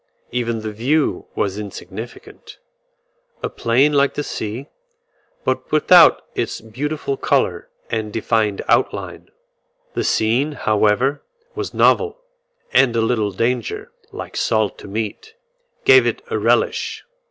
Even 0.31 0.61
the 0.61 0.71
view 0.71 1.27
was 1.35 1.59
insignificant; 1.59 2.57
a 3.43 3.49
plain 3.49 3.93
like 3.93 4.15
the 4.15 4.23
sea, 4.23 4.65
but 5.43 5.71
without 5.71 6.25
its 6.33 6.59
beautiful 6.59 7.15
colour 7.17 7.69
and 7.91 8.11
defined 8.11 8.63
outline. 8.67 9.29
The 9.93 10.03
scene, 10.03 10.53
however, 10.53 11.21
was 11.53 11.75
novel, 11.75 12.17
and 12.73 12.95
a 12.95 13.01
little 13.01 13.29
danger, 13.29 13.91
like 14.11 14.35
salt 14.35 14.79
to 14.79 14.87
meat, 14.87 15.35
gave 15.85 16.07
it 16.07 16.23
a 16.31 16.39
relish. 16.39 17.03